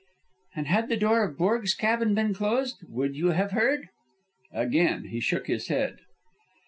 [0.55, 3.89] "And had the door of Borg's cabin been closed, would you have heard?"
[4.51, 5.99] Again he shook his head.